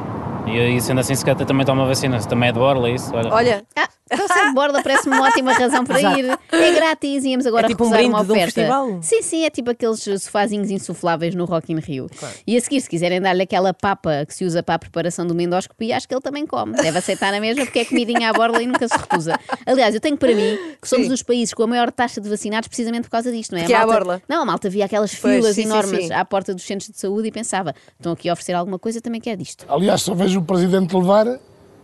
E, 0.47 0.77
e 0.77 0.81
sendo 0.81 1.01
assim, 1.01 1.15
se 1.15 1.25
calhar 1.25 1.45
também 1.47 1.65
toma 1.65 1.87
vacina, 1.87 2.21
se 2.21 2.27
também 2.29 2.49
é 2.49 2.53
de 2.53 2.59
borla 2.59 2.91
isso, 2.91 3.15
olha. 3.15 3.33
Olha, 3.33 3.65
Ah, 3.77 3.89
então 4.13 4.29
ser 4.29 4.47
de 4.49 4.55
borda 4.55 4.83
parece-me 4.83 5.17
uma 5.17 5.27
ótima 5.29 5.53
razão 5.53 5.85
para 5.85 5.99
Exato. 6.01 6.19
ir. 6.19 6.39
É 6.53 6.73
grátis, 6.73 7.25
íamos 7.25 7.47
agora 7.47 7.67
É 7.67 7.69
tipo 7.69 7.85
um 7.85 7.91
recusar 7.91 8.09
uma 8.11 8.19
brinde 8.19 8.27
de 8.27 8.33
um 8.33 8.35
oferta. 8.37 8.55
festival? 8.61 8.99
Sim, 9.03 9.23
sim, 9.23 9.45
é 9.45 9.51
tipo 9.51 9.71
aqueles 9.71 10.01
sofazinhos 10.23 10.71
insufláveis 10.71 11.35
no 11.35 11.45
Rock 11.45 11.73
in 11.73 11.79
Rio. 11.79 12.09
E 12.47 12.57
a 12.57 12.61
seguir, 12.61 12.81
se 12.81 12.89
quiserem 12.89 13.21
dar-lhe 13.21 13.43
aquela 13.43 13.73
papa 13.73 14.25
que 14.27 14.35
se 14.35 14.45
usa 14.45 14.63
para 14.63 14.75
a 14.75 14.79
preparação 14.79 15.27
de 15.27 15.33
uma 15.33 15.43
endoscopia, 15.43 15.97
acho 15.97 16.07
que 16.09 16.15
ele 16.15 16.21
também 16.21 16.47
come. 16.47 16.73
Deve 16.77 16.99
aceitar 16.99 17.33
na 17.33 17.41
mesma 17.41 17.65
porque 17.65 17.81
é 17.81 17.85
comidinha 17.85 18.31
à 18.31 18.33
borla 18.33 18.63
e 18.63 18.67
nunca 18.67 18.87
se 18.89 18.97
recusa. 18.97 19.39
Aliás, 19.67 19.95
eu 19.95 20.01
tenho 20.01 20.17
para 20.17 20.35
mim 20.35 20.59
que 20.81 20.89
somos 20.89 21.07
Sim. 21.07 21.13
os 21.13 21.23
países 21.23 21.55
com 21.55 21.63
a 21.63 21.67
maior 21.67 21.91
taxa 21.91 22.21
de 22.21 22.29
vacinados 22.29 22.69
precisamente 22.69 23.05
por 23.05 23.11
causa 23.11 23.31
disto, 23.33 23.53
não 23.53 23.59
é? 23.59 23.63
Porque 23.63 23.73
é 23.75 23.77
A 23.77 23.83
à 23.83 23.87
malta- 23.87 23.99
borla. 24.05 24.23
Não, 24.29 24.43
a 24.43 24.45
malta 24.45 24.69
via 24.71 24.85
aquelas 24.85 25.15
Pois, 25.15 25.35
filas 25.37 25.55
sim, 25.55 25.63
sim, 25.63 25.69
enormes 25.69 26.07
sim. 26.07 26.13
à 26.13 26.25
porta 26.25 26.55
dos 26.55 26.65
centros 26.65 26.91
de 26.91 26.99
saúde 26.99 27.29
e 27.29 27.33
pensava, 27.33 27.75
estão 27.97 28.13
aqui 28.13 28.29
a 28.29 28.33
oferecer 28.33 28.53
alguma 28.55 28.79
coisa, 28.79 29.01
também 29.01 29.21
quer 29.21 29.37
disto. 29.37 29.65
Aliás, 29.69 30.07
eu 30.07 30.15
vejo 30.15 30.41
o 30.41 30.43
Presidente 30.45 30.95
levar, 30.97 31.27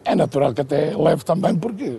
é 0.05 0.15
natural 0.15 0.53
que 0.55 0.61
até 0.61 0.97
leve 0.97 1.25
também, 1.25 1.55
porque 1.57 1.99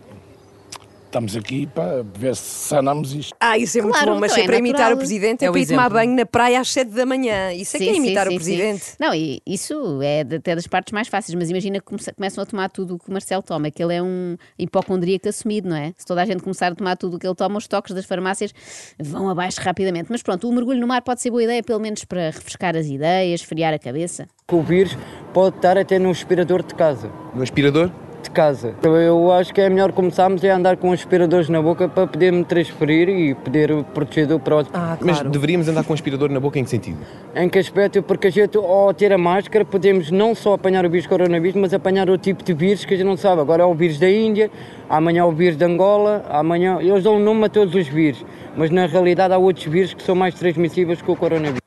estamos 1.10 1.36
aqui 1.36 1.66
para 1.68 2.04
ver 2.04 2.36
se 2.36 2.44
sanamos 2.68 3.13
isto. 3.13 3.36
ah, 3.39 3.58
isso 3.58 3.78
é 3.78 3.82
muito 3.82 3.94
Claro, 3.96 4.13
bom, 4.13 4.20
mas 4.20 4.32
então 4.32 4.42
é 4.42 4.46
é 4.46 4.48
para 4.48 4.58
imitar 4.58 4.80
natural. 4.82 4.94
o 4.96 4.98
Presidente, 5.00 5.42
é, 5.44 5.48
É 5.48 5.50
o 5.50 5.54
para 5.54 5.62
ir 5.62 5.66
tomar 5.68 5.82
exemplo. 5.82 5.94
banho 5.96 6.16
na 6.16 6.25
praia 6.25 6.60
às 6.60 6.72
7 6.72 6.92
da 6.92 7.06
manhã. 7.06 7.51
Isso 7.51 7.75
é 7.75 7.80
que 7.80 7.89
é 7.89 7.96
imitar 7.96 8.28
sim, 8.28 8.36
o 8.36 8.39
sim. 8.39 8.46
Presidente. 8.46 8.84
Não, 9.00 9.13
e 9.13 9.42
isso 9.46 10.00
é 10.04 10.24
de- 10.24 10.36
até 10.36 10.56
das 10.56 10.68
partes 10.68 10.94
mais 10.94 11.08
fáceis, 11.08 11.34
mas 11.36 11.50
imagina 11.50 11.80
que 11.80 11.86
come- 11.86 12.00
começam 12.16 12.44
a 12.44 12.46
tomar 12.46 12.70
tudo 12.70 12.96
o 12.96 13.00
que 13.00 13.10
o 13.10 13.12
Marcelo 13.12 13.42
toma, 13.42 13.72
que 13.72 13.82
ele 13.84 13.96
é 13.96 14.01
um 14.04 14.38
hipocondríaco 14.58 15.28
assumido, 15.28 15.68
não 15.70 15.75
é? 15.75 15.94
Se 15.98 16.06
toda 16.06 16.22
a 16.22 16.25
gente 16.25 16.44
começar 16.44 16.72
a 16.72 16.75
tomar 16.75 16.96
tudo 16.96 17.18
o 17.18 17.20
que 17.20 17.25
ele 17.28 17.36
toma, 17.36 17.58
os 17.58 17.68
toques 17.68 17.94
das 17.96 18.06
farmácias 18.06 18.54
vão 19.00 19.30
abaixo 19.30 19.60
rapidamente. 19.62 20.08
Mas 20.12 20.22
pronto, 20.22 20.48
o 20.48 20.54
mergulho 20.54 20.80
no 20.80 20.88
mar 20.88 21.01
pode 21.01 21.22
ser 21.22 21.32
boa 21.32 21.44
ideia, 21.44 21.63
pelo 21.63 21.80
menos 21.80 22.06
para 22.06 22.28
refrescar 22.28 22.75
as 22.78 22.86
ideias, 22.86 23.42
esfriar 23.42 23.74
a 23.74 23.80
cabeça. 23.80 24.28
Que 24.48 24.56
o 24.56 24.62
vírus 24.62 24.96
pode 25.34 25.56
estar 25.56 25.78
até 25.78 25.98
no 25.98 26.10
aspirador 26.12 26.62
de 26.63 26.75
casa. 26.75 27.12
No 27.34 27.42
aspirador? 27.42 27.89
De 28.24 28.32
casa. 28.32 28.74
Então, 28.80 28.96
Eu 28.96 29.32
acho 29.32 29.54
que 29.54 29.62
é 29.62 29.70
melhor 29.70 29.92
começarmos 29.92 30.44
a 30.44 30.56
andar 30.56 30.78
com 30.78 30.92
aspiradores 30.92 31.50
na 31.50 31.62
boca 31.62 31.88
para 31.88 32.08
poder 32.08 32.32
me 32.32 32.44
transferir 32.44 33.10
e 33.10 33.34
poder 33.36 33.84
proteger 33.94 34.28
do 34.28 34.40
próximo. 34.40 34.76
Ah, 34.76 34.98
Mas 35.02 35.18
claro. 35.18 35.30
deveríamos 35.30 35.68
andar 35.68 35.84
com 35.84 35.94
um 35.94 35.96
aspirador 35.96 36.30
na 36.30 36.40
boca 36.40 36.60
em 36.60 36.64
que 36.64 36.70
sentido? 36.70 36.98
Em 37.36 37.48
que 37.50 37.60
aspecto? 37.60 38.02
Porque 38.04 38.28
a 38.28 38.32
gente, 38.32 38.58
ao 38.58 38.94
ter 38.94 39.12
a 39.14 39.18
máscara, 39.18 39.64
podemos 39.64 40.12
não 40.12 40.34
só 40.36 40.54
apanhar 40.54 40.86
o 40.86 40.90
vírus 40.90 41.08
coronavírus, 41.08 41.60
mas 41.60 41.74
apanhar 41.74 42.10
outro 42.10 42.24
tipo 42.24 42.44
de 42.44 42.54
vírus 42.54 42.86
que 42.86 42.94
a 42.94 42.98
gente 42.98 43.06
não 43.06 43.18
sabe. 43.18 43.42
Agora 43.42 43.64
é 43.64 43.66
o 43.66 43.74
vírus 43.74 44.00
da 44.00 44.10
Índia, 44.10 44.50
amanhã 44.90 45.22
é 45.22 45.26
o 45.26 45.32
vírus 45.32 45.58
de 45.58 45.66
Angola, 45.66 46.26
amanhã. 46.30 46.80
Eles 46.82 47.04
dão 47.04 47.20
nome 47.20 47.46
a 47.46 47.50
todos 47.50 47.74
os 47.76 47.88
vírus, 47.88 48.26
mas 48.56 48.70
na 48.70 48.86
realidade 48.86 49.34
há 49.34 49.38
outros 49.38 49.66
vírus 49.66 49.94
que 49.94 50.04
são 50.04 50.16
mais 50.16 50.34
transmissíveis 50.36 51.02
que 51.02 51.12
o 51.12 51.16
coronavírus. 51.16 51.59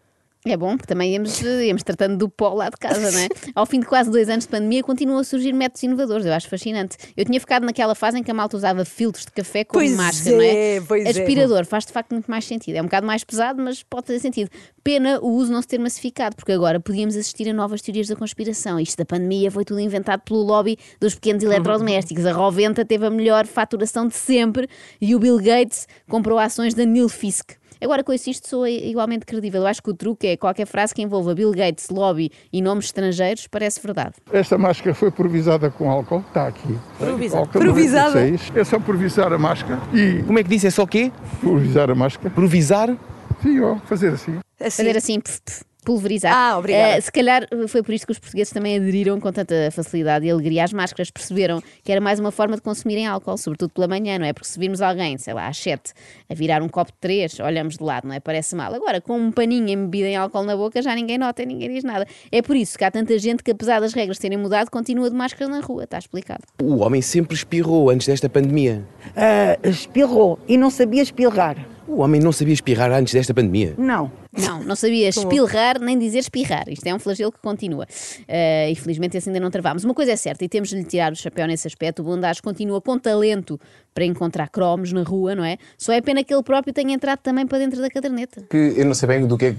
É 0.44 0.56
bom, 0.56 0.76
porque 0.76 0.88
também 0.88 1.12
íamos, 1.12 1.40
íamos 1.40 1.84
tratando 1.84 2.16
do 2.16 2.28
pó 2.28 2.52
lá 2.52 2.68
de 2.68 2.76
casa, 2.76 3.12
não 3.12 3.18
é? 3.18 3.28
Ao 3.54 3.64
fim 3.64 3.78
de 3.78 3.86
quase 3.86 4.10
dois 4.10 4.28
anos 4.28 4.44
de 4.44 4.50
pandemia, 4.50 4.82
continuam 4.82 5.20
a 5.20 5.24
surgir 5.24 5.52
métodos 5.52 5.84
inovadores, 5.84 6.26
eu 6.26 6.32
acho 6.32 6.48
fascinante. 6.48 6.96
Eu 7.16 7.24
tinha 7.24 7.38
ficado 7.38 7.64
naquela 7.64 7.94
fase 7.94 8.18
em 8.18 8.24
que 8.24 8.30
a 8.30 8.34
malta 8.34 8.56
usava 8.56 8.84
filtros 8.84 9.24
de 9.24 9.30
café 9.30 9.62
como 9.62 9.78
Pois 9.80 9.96
máscara, 9.96 10.36
não 10.36 10.42
é? 10.42 10.76
é, 10.76 10.80
pois 10.80 11.06
é. 11.06 11.10
Aspirador 11.10 11.64
faz 11.64 11.86
de 11.86 11.92
facto 11.92 12.10
muito 12.10 12.28
mais 12.28 12.44
sentido. 12.44 12.74
É 12.74 12.80
um 12.80 12.86
bocado 12.86 13.06
mais 13.06 13.22
pesado, 13.22 13.62
mas 13.62 13.84
pode 13.84 14.08
fazer 14.08 14.18
sentido. 14.18 14.50
Pena 14.82 15.20
o 15.20 15.28
uso 15.28 15.52
não 15.52 15.62
se 15.62 15.68
ter 15.68 15.78
massificado, 15.78 16.34
porque 16.34 16.50
agora 16.50 16.80
podíamos 16.80 17.14
assistir 17.14 17.48
a 17.48 17.52
novas 17.52 17.80
teorias 17.80 18.08
da 18.08 18.16
conspiração. 18.16 18.80
Isto 18.80 18.98
da 18.98 19.04
pandemia 19.04 19.48
foi 19.48 19.64
tudo 19.64 19.78
inventado 19.78 20.22
pelo 20.22 20.42
lobby 20.42 20.76
dos 21.00 21.14
pequenos 21.14 21.44
eletrodomésticos. 21.44 22.26
A 22.26 22.32
Roventa 22.32 22.84
teve 22.84 23.06
a 23.06 23.10
melhor 23.10 23.46
faturação 23.46 24.08
de 24.08 24.14
sempre 24.16 24.68
e 25.00 25.14
o 25.14 25.20
Bill 25.20 25.38
Gates 25.38 25.86
comprou 26.08 26.36
ações 26.36 26.74
da 26.74 26.84
Neil 26.84 27.08
Fisk. 27.08 27.61
Agora, 27.82 28.04
com 28.04 28.12
isso, 28.12 28.30
isto 28.30 28.48
soa 28.48 28.70
igualmente 28.70 29.26
credível. 29.26 29.62
Eu 29.62 29.66
acho 29.66 29.82
que 29.82 29.90
o 29.90 29.94
truque 29.94 30.28
é 30.28 30.36
qualquer 30.36 30.66
frase 30.66 30.94
que 30.94 31.02
envolva 31.02 31.34
Bill 31.34 31.50
Gates, 31.50 31.88
lobby 31.90 32.30
e 32.52 32.62
nomes 32.62 32.86
estrangeiros 32.86 33.48
parece 33.48 33.80
verdade. 33.82 34.14
Esta 34.32 34.56
máscara 34.56 34.94
foi 34.94 35.10
provisada 35.10 35.70
com 35.70 35.90
álcool, 35.90 36.24
está 36.28 36.46
aqui. 36.46 36.78
Provisada? 36.98 37.58
96. 37.58 38.52
É 38.54 38.64
só 38.64 38.78
provisar 38.78 39.32
a 39.32 39.38
máscara 39.38 39.80
e 39.92 40.22
Como 40.22 40.38
é 40.38 40.42
que 40.42 40.48
disse? 40.48 40.66
É 40.66 40.70
só 40.70 40.86
quê? 40.86 41.10
provisar 41.40 41.90
a 41.90 41.94
máscara. 41.94 42.30
Provisar? 42.30 42.96
Sim, 43.42 43.60
ó, 43.60 43.76
fazer 43.86 44.12
assim. 44.12 44.38
Assim. 44.60 44.84
Fazer 44.84 44.96
assim, 44.96 45.20
pf, 45.20 45.40
pf, 45.40 45.64
pulverizar. 45.84 46.32
Ah, 46.34 46.58
obrigada. 46.58 46.96
Eh, 46.96 47.00
se 47.00 47.10
calhar 47.10 47.46
eh, 47.50 47.66
foi 47.66 47.82
por 47.82 47.92
isto 47.92 48.06
que 48.06 48.12
os 48.12 48.18
portugueses 48.18 48.52
também 48.52 48.76
aderiram 48.76 49.20
com 49.20 49.32
tanta 49.32 49.70
facilidade 49.70 50.26
e 50.26 50.30
alegria 50.30 50.64
às 50.64 50.72
máscaras. 50.72 51.10
Perceberam 51.10 51.62
que 51.82 51.90
era 51.90 52.00
mais 52.00 52.18
uma 52.18 52.30
forma 52.30 52.56
de 52.56 52.62
consumirem 52.62 53.06
álcool, 53.06 53.36
sobretudo 53.36 53.70
pela 53.70 53.88
manhã, 53.88 54.18
não 54.18 54.26
é? 54.26 54.32
Porque 54.32 54.48
se 54.48 54.58
virmos 54.58 54.80
alguém, 54.80 55.18
sei 55.18 55.34
lá, 55.34 55.48
às 55.48 55.56
7, 55.58 55.92
a 56.30 56.34
virar 56.34 56.62
um 56.62 56.68
copo 56.68 56.92
de 56.92 56.98
3, 56.98 57.40
olhamos 57.40 57.76
de 57.76 57.84
lado, 57.84 58.06
não 58.06 58.14
é? 58.14 58.20
Parece 58.20 58.54
mal. 58.54 58.72
Agora, 58.74 59.00
com 59.00 59.18
um 59.18 59.32
paninho 59.32 59.68
embebido 59.68 60.06
em 60.06 60.16
álcool 60.16 60.44
na 60.44 60.56
boca, 60.56 60.80
já 60.80 60.94
ninguém 60.94 61.18
nota 61.18 61.42
e 61.42 61.46
ninguém 61.46 61.72
diz 61.72 61.84
nada. 61.84 62.06
É 62.30 62.40
por 62.40 62.56
isso 62.56 62.78
que 62.78 62.84
há 62.84 62.90
tanta 62.90 63.18
gente 63.18 63.42
que, 63.42 63.50
apesar 63.50 63.80
das 63.80 63.92
regras 63.92 64.18
terem 64.18 64.38
mudado, 64.38 64.70
continua 64.70 65.10
de 65.10 65.16
máscara 65.16 65.50
na 65.50 65.60
rua. 65.60 65.84
Está 65.84 65.98
explicado. 65.98 66.42
O 66.62 66.78
homem 66.78 67.02
sempre 67.02 67.34
espirrou 67.34 67.90
antes 67.90 68.06
desta 68.06 68.28
pandemia. 68.28 68.84
Ah, 69.16 69.58
espirrou 69.62 70.38
e 70.48 70.56
não 70.56 70.70
sabia 70.70 71.02
espirrar. 71.02 71.56
O 71.86 72.00
homem 72.00 72.20
não 72.20 72.32
sabia 72.32 72.54
espirrar 72.54 72.90
antes 72.92 73.12
desta 73.12 73.34
pandemia. 73.34 73.74
Não. 73.76 74.21
Não, 74.36 74.62
não 74.62 74.74
sabia 74.74 75.08
espilrar 75.10 75.78
nem 75.78 75.98
dizer 75.98 76.18
espirrar. 76.20 76.64
Isto 76.68 76.86
é 76.86 76.94
um 76.94 76.98
flagelo 76.98 77.30
que 77.30 77.38
continua. 77.38 77.86
Eh, 78.26 78.70
e 78.70 78.74
felizmente 78.74 79.16
esse 79.16 79.28
ainda 79.28 79.38
não 79.38 79.50
travámos. 79.50 79.84
Uma 79.84 79.92
coisa 79.92 80.12
é 80.12 80.16
certa, 80.16 80.42
e 80.44 80.48
temos 80.48 80.70
de 80.70 80.76
lhe 80.76 80.84
tirar 80.84 81.12
o 81.12 81.16
chapéu 81.16 81.46
nesse 81.46 81.66
aspecto: 81.66 82.00
o 82.00 82.04
Bondage 82.04 82.40
continua 82.40 82.80
com 82.80 82.98
talento 82.98 83.60
para 83.94 84.04
encontrar 84.06 84.48
cromos 84.48 84.90
na 84.90 85.02
rua, 85.02 85.34
não 85.34 85.44
é? 85.44 85.58
Só 85.76 85.92
é 85.92 86.00
pena 86.00 86.24
que 86.24 86.32
ele 86.32 86.42
próprio 86.42 86.72
tenha 86.72 86.94
entrado 86.94 87.18
também 87.18 87.46
para 87.46 87.58
dentro 87.58 87.80
da 87.82 87.90
caderneta. 87.90 88.42
Que 88.48 88.74
eu 88.76 88.86
não 88.86 88.94
sei 88.94 89.06
bem 89.06 89.26
do 89.26 89.36
que 89.36 89.44
é, 89.46 89.52
que- 89.52 89.58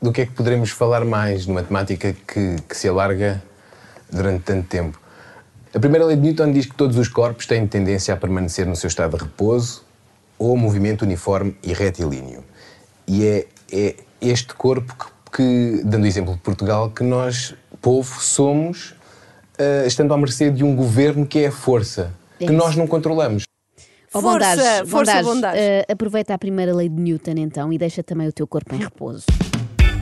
do 0.00 0.10
que, 0.12 0.22
é 0.22 0.26
que 0.26 0.32
poderemos 0.32 0.70
falar 0.70 1.04
mais 1.04 1.46
numa 1.46 1.62
temática 1.62 2.14
que, 2.26 2.56
que 2.66 2.76
se 2.76 2.88
alarga 2.88 3.42
durante 4.10 4.42
tanto 4.44 4.66
tempo. 4.68 4.98
A 5.74 5.78
primeira 5.78 6.06
lei 6.06 6.16
de 6.16 6.22
Newton 6.22 6.50
diz 6.52 6.64
que 6.64 6.74
todos 6.74 6.96
os 6.96 7.08
corpos 7.08 7.44
têm 7.46 7.66
tendência 7.66 8.14
a 8.14 8.16
permanecer 8.16 8.64
no 8.64 8.74
seu 8.74 8.88
estado 8.88 9.18
de 9.18 9.22
repouso 9.24 9.84
ou 10.38 10.56
movimento 10.56 11.02
uniforme 11.02 11.54
e 11.62 11.74
retilíneo. 11.74 12.42
E 13.06 13.26
é, 13.26 13.46
é 13.72 13.94
este 14.20 14.54
corpo 14.54 14.94
que, 14.96 15.36
que, 15.36 15.82
dando 15.84 16.04
o 16.04 16.06
exemplo 16.06 16.34
de 16.34 16.40
Portugal, 16.40 16.90
que 16.90 17.02
nós, 17.04 17.54
povo, 17.80 18.20
somos, 18.20 18.94
ah, 19.58 19.86
estando 19.86 20.12
à 20.14 20.18
mercê 20.18 20.50
de 20.50 20.64
um 20.64 20.74
governo 20.74 21.26
que 21.26 21.40
é 21.40 21.46
a 21.48 21.52
força, 21.52 22.12
É 22.40 22.46
que 22.46 22.52
nós 22.52 22.74
não 22.76 22.86
controlamos. 22.86 23.42
Ó, 24.14 24.20
Força, 24.22 24.30
Bondage, 24.56 24.90
força, 24.90 25.12
Bondage, 25.12 25.24
Bondage. 25.24 25.58
eh, 25.58 25.86
aproveita 25.92 26.32
a 26.32 26.38
primeira 26.38 26.74
lei 26.74 26.88
de 26.88 26.98
Newton 26.98 27.34
então 27.36 27.70
e 27.72 27.76
deixa 27.76 28.02
também 28.02 28.26
o 28.26 28.32
teu 28.32 28.46
corpo 28.46 28.74
em 28.74 28.78
repouso. 28.78 29.26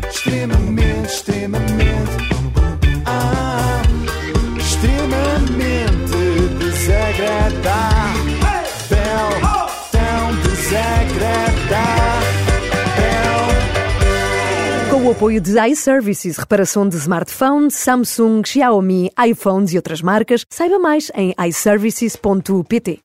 Extremamente, 0.08 1.06
extremamente. 1.08 2.35
Apoio 15.16 15.40
de 15.40 15.58
iServices, 15.70 16.36
reparação 16.36 16.86
de 16.86 16.94
smartphones, 16.96 17.74
Samsung, 17.74 18.42
Xiaomi, 18.44 19.10
iPhones 19.26 19.72
e 19.72 19.76
outras 19.76 20.02
marcas, 20.02 20.44
saiba 20.50 20.78
mais 20.78 21.10
em 21.14 21.34
iServices.pt. 21.48 23.00